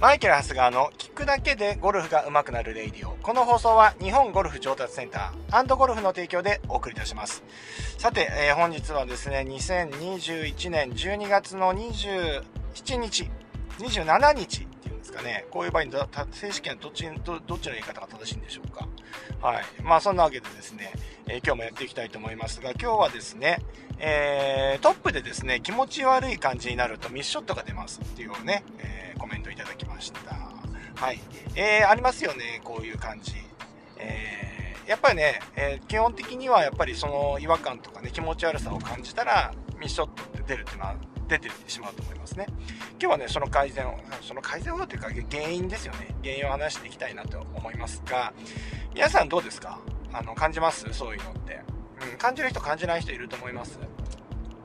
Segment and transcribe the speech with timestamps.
[0.00, 3.16] マイケル・ハスガーの聞くだけでゴルフが上手くなる radio。
[3.16, 7.42] この放送は日本ゴルフ上達センターゴルフの提供でお送りいたします。
[7.98, 12.42] さて、えー、本日はですね、2021年12月の27
[12.96, 13.28] 日、
[13.80, 15.92] 27日っていうんですかね、こういう場合に
[16.30, 18.86] 正式にはどっちどどっちの言い方が正しいんでしょうか。
[19.42, 19.64] はい。
[19.82, 20.92] まあそんなわけでですね、
[21.26, 23.58] えー、今日もやっていきたいと思いますが、今日はですね、
[23.98, 30.34] えー、トップでですね、気持ち悪い感じになるとミスショットが出ますっていうね、えー、コメントいただきました。
[30.94, 31.20] はい。
[31.54, 33.34] えー、ありますよね、こういう感じ。
[33.98, 40.96] えー、やっぱりね、えー、基本的にはやっぱりその違和感とかね、気持ち悪さを感じたら、ミスショットって出るっていうのは
[41.28, 42.46] 出てしまうと思いますね。
[43.00, 46.08] 今日はね、その改善を、その改善をというか原因ですよね。
[46.22, 48.32] 原因を話していきたいなと思いますが、
[48.94, 49.78] 皆さんどうですか？
[50.12, 50.86] あの、感じます？
[50.92, 51.60] そういうのって。
[52.00, 53.78] うん、感じる人感じない人いると思います。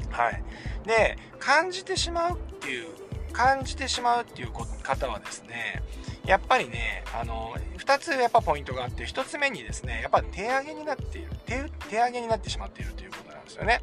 [0.10, 0.44] はい。
[0.86, 2.88] で、感じてしまうっていう、
[3.34, 4.52] 感じてしまうっていう
[4.84, 5.84] 方はですね、
[6.26, 13.82] やっぱりね、あの、2つやっぱポイントがあって、1つ目にですね、やっぱ手上げになっている、手手上げになってしまっているということなんですよね。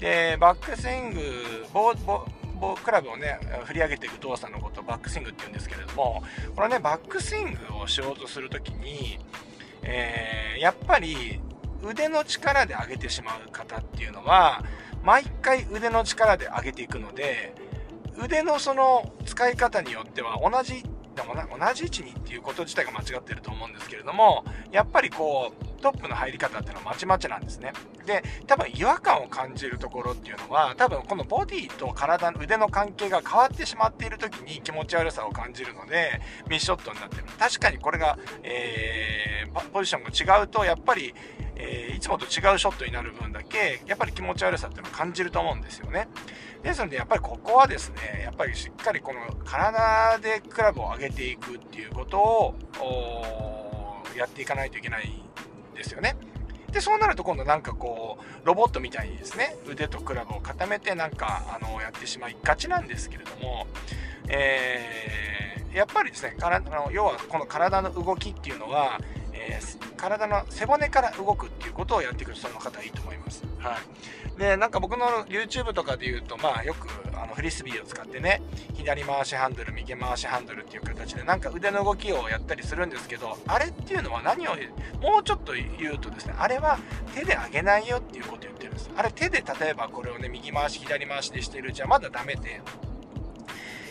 [0.00, 1.20] で、バックスイング、
[1.72, 2.24] ボボ
[2.58, 6.22] ボクラブをね、振り上げていく動作のことをバックスイングって言うんですけれども、
[6.54, 9.18] このね、バックスイングをしようとするときに、
[9.82, 11.40] えー、やっぱり
[11.82, 14.64] 腕の力で上げてしまう方っていうのは、
[15.02, 17.52] 毎回腕の力で上げていくので、
[18.18, 20.82] 腕のその使い方によっては同じ、
[21.14, 27.72] でも同じ位置にっていうこと自体が間違ってると思うんですけれども、やっぱりこう、トップの入り方っていうのはまちまちなんですね。
[28.06, 37.24] で、多分違和感を感じるところっていうのは、多分このボディと体の腕の関係が変わってしまっている時に気持ち悪さを感じるので、ミスショットになってる。
[37.38, 41.14] 確かにこれが、えー、ポジションが違うと、やっぱり、
[41.56, 46.08] えー、いつもと違うショットになる分だけ、やっぱり気持ち悪さっていうのを感じると思うんですよね。
[46.62, 52.54] ですので、やっぱりここはですね、やっぱりしっかりこの体でクラブを上げていくっていうことを、
[54.16, 55.22] やっていかないといけない
[55.82, 56.16] ですよね。
[56.70, 63.66] で、そうなると今度なんかこう、ロボットみたいにですね、腕とクラブを固めてなんか、あの、やってしまいがちなんですけれども、
[64.28, 68.98] えー、やっぱりですね、体の、要はこの体の動きっていうのは、
[69.34, 73.44] えー、体の背骨から動くっていうことをやっていく人の方いいと思います。
[73.58, 73.76] は
[74.36, 74.38] い。
[74.38, 76.88] で、なんか僕の YouTube とかで言うと、まあよく
[77.32, 78.42] のフリスビーを使ってね、
[78.74, 84.52] 左回しハンドル、右回しハンドルっていう形でなんか腕の動きをやったりするんですけど、あれっていうのは何を、
[85.00, 86.78] もうちょっと言うとですね、あれは
[87.14, 88.90] 手で上げないよっていうことを言ってるんです。
[88.94, 92.60] あれ手で例えばこれをね、右回し、左回しでしてるじゃまだダメで、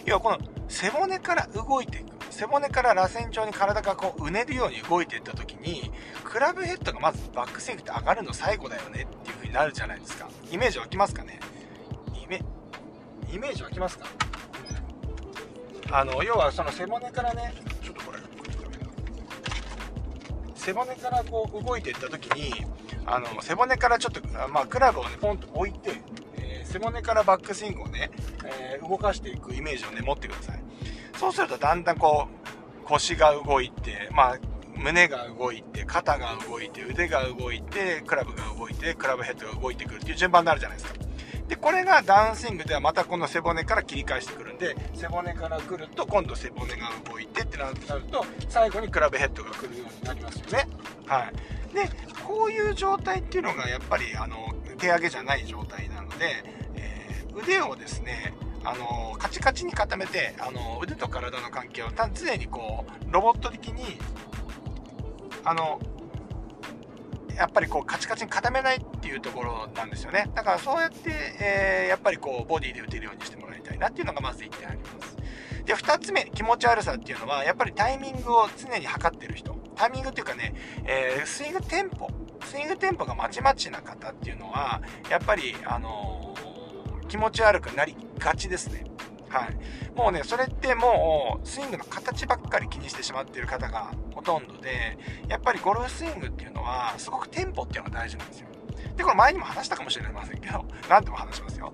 [0.06, 0.38] 要はこの
[0.70, 2.12] 背骨から動いていく。
[2.30, 5.92] 背骨から螺旋状に体がこううねるように動いていった時に
[6.24, 11.42] クラブヘッドがまずバックスイングって上がるの最後だよねっていう風になるじゃないですかイメージ湧きますかね？
[12.16, 12.42] イメ
[13.32, 14.06] イメージ湧きますか？
[15.92, 17.54] あの要はその背骨からね
[17.84, 18.20] ちょっとこれ
[20.56, 22.66] 背骨からこう動いていった時に
[23.06, 25.94] あの背骨からちょっと、まあ、クラブをねポンと置いて、
[26.38, 28.12] えー、背骨からバックスイングをね、
[28.46, 30.64] えー、動かしていくイメージをね持ってください
[31.18, 32.28] そうするとだんだんこ
[32.84, 34.40] う、腰が動いて、まあ、
[34.76, 41.00] 胸が動いて、肩が動いて、腕が動いて、クラブが動いて、クラブヘッドが動いてくるっていう順番になるじゃないですか。
[41.52, 47.76] で、これがダウンスイングではまたこの背骨から切り返してくるんで、背骨から来ると今度背骨が動いてってなる
[48.10, 50.66] と、最後にクラブヘッドが来るようになりますよね。
[51.08, 51.30] は
[51.70, 51.76] い。
[51.76, 51.90] で、
[52.26, 56.42] こういう状態っていうのがやっぱりあの手上げじゃない状態なので、
[56.76, 63.98] えー、腕をですね、あのカチカチに固めてあの腕と体の関係を常にこうロボット的に
[65.44, 65.82] あの
[67.36, 70.30] やっぱりこうカチカチに固めないっていうところなんですよね。
[70.36, 75.18] だからそうやって、えー、やっぱりこうボディで打てるようにしてもらいたいなっていうのがまず1点あります。
[75.66, 79.56] で2つ目気持ち悪さっていうのはやっぱりタイミングを常に測ってる人。
[79.76, 80.54] タイミングっていうかね、
[80.86, 82.10] えー、スイングテンポ。
[82.44, 88.91] スイングテンポがまちまちな方っていうのはやっぱりあのー、気持ち悪くなりがちですね。
[89.32, 89.58] はい。
[89.96, 94.98] もうね、それってもう、スイングの形ばっかり気にしてしまっている方がほとんどで、
[95.30, 98.48] やっぱりゴルフスイングっていうのは、すごくテンポっていうのが大事なんですよ。
[98.98, 101.74] で、これ前にも話したかもしれませんけど、何でも話しますよ。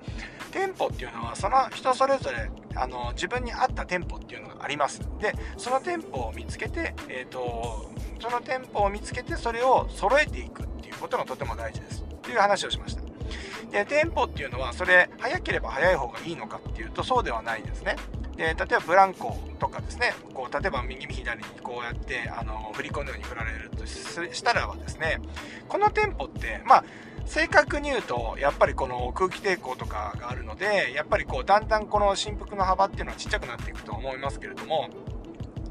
[0.51, 5.01] テンポっていうのは、その人それぞれ、あの、自分に合ったテンポっていうのがあります。
[5.19, 12.03] で、そのテンポを見つけて、えっ、ー、と、そのテンポを見つけて、それを揃えていくっていうことがとても大事です。
[12.03, 13.06] っていう話をしました。
[13.71, 17.95] で、テンポっていうのは、それ、速ければ速い方がいいのかっていうと、そうではないですね。
[18.35, 25.19] で、例えばブランコとかですね、こう、例えば右左にこうやって、あの、振り子のように振られるとしたらばですね、
[25.68, 26.83] このテンポって、まあ、
[27.25, 34.88] 正確に言うと、やっぱりこの空気抵抗とかがあるので、やっぱりこう、だんだんこの振幅の幅っていうのはちっちゃくなっていくと思いますけれども、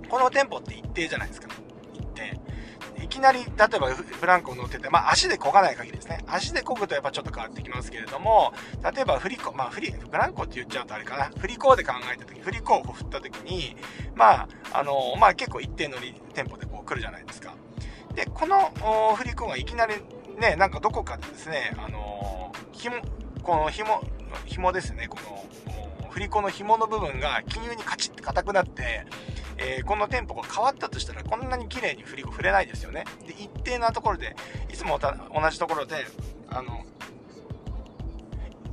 [0.09, 1.49] このテンポって一定じゃないですか。
[3.17, 3.89] いきなり、例えば
[4.21, 6.23] ブランコ乗ってて、まあ足で漕がない限りですね。
[6.27, 8.53] 足で漕ぐとやっぱちょっと変わってきますけれども、
[8.95, 11.31] 例えば振り子、まあ振り、ブランコって言っちゃうとあれかな。
[11.39, 13.75] 振り子で考えた時、振り子を振った時に、
[14.15, 15.97] まあ、あの、まあ結構一定の
[16.35, 17.55] テンポでこう来るじゃないですか。
[18.15, 19.95] で、この振り子がいきなり
[20.39, 22.97] ね、なんかどこかでですね、あの、紐、
[23.43, 24.03] この紐、
[24.45, 29.07] 紐ですね、この、振り子の紐の部分が記入にカチッて硬くなって、
[29.59, 33.05] えー、このテンポが変わったとしたらこんなに綺麗に振り子振れないですよね。
[33.27, 34.37] で、一定なところで、
[34.71, 35.97] いつも同じところで、
[36.49, 36.85] あの、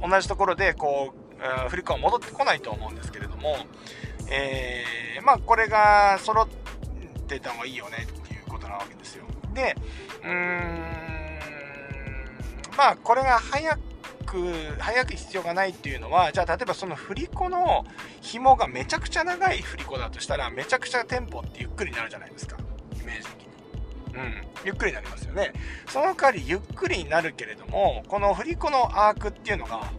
[0.07, 3.55] 同じところでこう、振り子は戻ってこないと思うんですけれども、
[4.29, 6.47] えー、まあこれが揃っ
[7.27, 9.25] てた方がいいよねっていうことなわけですよ。
[9.53, 9.75] で、
[10.23, 11.39] うーん、
[12.77, 13.79] まあこれが早く
[14.33, 17.85] く、早く必要がないっていうのは、じゃあ例えばその振り子の
[18.21, 22.57] 紐がめちゃくちゃ長い振り子だとしたら、めちゃくちゃテンポってゆっくりになるじゃないですか。
[22.99, 24.15] イメージ的に。
[24.15, 24.47] うん。
[24.65, 25.53] ゆっくりになりますよね。
[25.87, 29.91] その代わりゆっくりになるけれども、この振り子のアークっていうのが、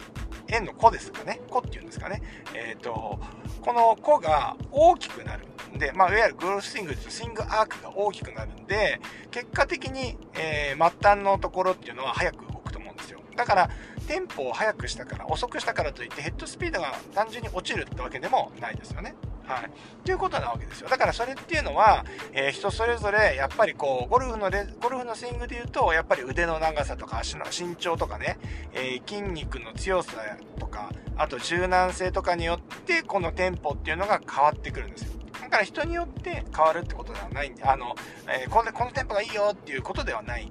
[0.48, 1.40] 円の子ですかね。
[1.48, 2.20] 子っていうんですかね。
[2.54, 3.20] えっ、ー、と、
[3.62, 5.46] この子が大きくなる。
[5.78, 9.00] で、まあ、いわゆるグロースイングとスイングアークが大きくなるんで、
[9.30, 13.20] 結果的に、えー、末端のところっていうのは早く動くと思うんですよ。
[13.36, 13.70] だから、
[14.04, 19.14] テンポを速くしたから、遅くしたからといってヘッドスピードが単純に落ちるってわけでもないですよね。
[19.46, 19.70] はい。
[20.04, 20.88] ということなわけですよ。
[20.88, 28.38] だからそれっていうのは、えー、人それぞれ、やっぱりこう、ゴルフのレ、ゴルフのスイングで言うと、やっぱり腕の長さとか足の身長とかね、
[28.72, 30.12] えー、筋肉の強さ
[30.58, 35.12] とか、あと柔軟性とかによって、このテンポっていうのが変わってくるんですよ。
[35.42, 37.94] だから人によって変わるってことではないんで、あの、
[38.26, 40.50] えー、このこのテンポがいいよっていうことではない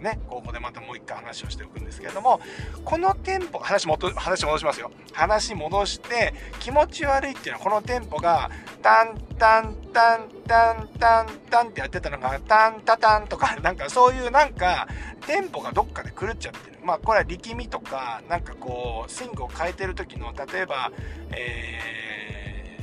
[0.00, 2.40] ね、ここでまたもう一回話をしておくんですけれども、
[2.84, 4.90] このテンポ、話も話戻しますよ。
[5.12, 8.50] 話戻して、気持ち悪いっていうのはこのテンポが、
[8.82, 14.88] タンタンタンタンタンタンってやってたのが、タンタタンとか、 なんかそういうなんか、
[15.26, 16.78] テンポがどっかで狂っちゃってる。
[16.82, 20.90] まあこれは力みとか、なんかこう、スイングを変えてる時の、例えば、
[21.32, 22.78] え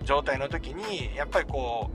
[0.00, 1.90] ー、状態の時に、やっぱりこ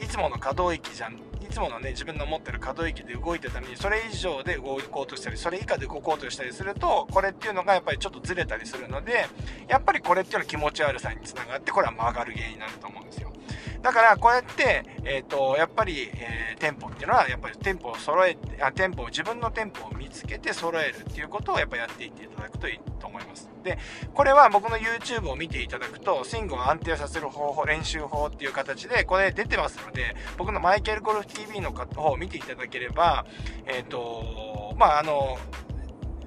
[0.00, 9.26] う、いつもの可動域じゃんいつものね自分の持ってる可動域で動いてたのにそれ以上で動こうとしたりそれ以下で動こうとしたりするとこれっていうのがやっぱりちょっとずれたりするので
[9.66, 13.32] やっぱりこれっていうのは気持ち悪さにつながってこれは曲がる原因になると思うんですよ。
[13.80, 23.47] だからこうやって、え、ー、とやっぱり、えー、テンポっていうのはやっぱりテンポを揃えてあテンポを自分のテンポを見つけて揃えるっていうことをやっぱやっていっていただくといいと思います。
[23.68, 23.78] で
[24.14, 33.26] これは僕の YouTube を見ていただくとスイングを安定させる方法練習法っていう形でこれ出てますので僕のマイケルゴルフ TV の方を見ていただければ
[33.66, 35.38] えっ、ー、とまああの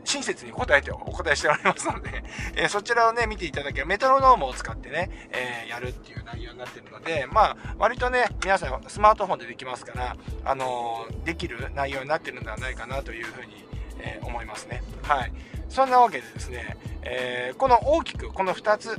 [0.03, 2.23] 親切に答えてお答えしておりますので、
[2.55, 13.63] えー、そちらをね、見ていただけるメトロノームを使ってね、えー、やるっていう内容になってるので、まあ、割とね、皆さんスマートフォンでできますから、あのー、できる内容になってるんではないかなというふうに、
[14.03, 14.81] え思いますね。
[15.03, 15.33] はい。
[15.69, 18.97] そんなわけでですね、えこの大きく、この2つ、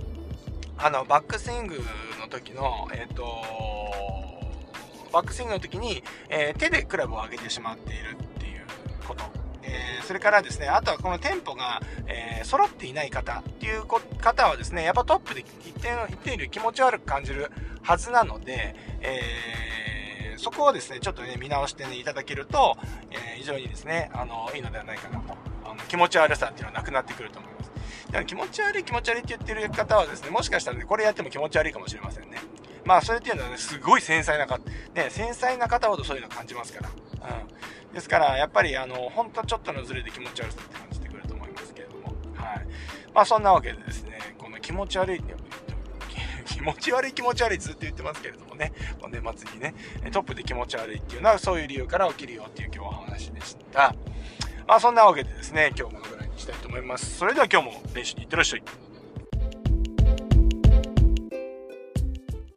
[0.79, 1.79] あの、バックスイング
[2.21, 3.25] の時の、えっ、と
[5.13, 8.67] バックスイングの時に、え手でクラブを上げてしまっているっていう
[9.07, 9.43] こと。
[9.63, 17.51] えー、それからですね、あとはこの店舗が、えー、揃っていない方っていう方はですね、やっぱトップで一定の、一定より気持ち悪く感じる
[17.83, 22.77] はずなので、えー、そこをですね、ちょっとね、見直してね、いただけると、
[23.11, 25.37] え非常にですね、あの、いいのではないかなと。
[25.65, 27.52] あの気持ち悪さっていうのはなくなってくると思います。
[28.07, 32.39] だから気持ち悪い気持ち悪いって言ってる方はですね、もしかしたらね、これやっても気持ち悪いかもしれませんね。
[32.85, 34.59] まあ、それっていうのはね、すごい繊細な方、
[34.95, 36.91] ね、繊細な方ほどそういうの感じますから。
[36.91, 37.95] うん。
[37.95, 42.15] ですから、やっぱり、あの、ほんとちょっとのズレで気持ち悪さって感じてくると思いますけれども。
[42.35, 42.67] はい。
[43.15, 45.23] まあ、そんなわけでですね、この気持ち悪い、
[46.47, 48.73] 気持ち悪い気持ち悪いずっと言ってますけれどもね、
[49.13, 49.75] 年末にね、
[50.11, 53.95] トップで気持ち悪いっていうのはそういう理由から起きるよっていう今日はお話でした。
[54.67, 56.01] まあそんなわけでですね、今日も
[56.43, 57.19] したいと思います。
[57.19, 58.63] それでは今日も練習に行ってらっしゃい。